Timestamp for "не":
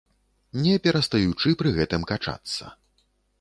0.61-0.71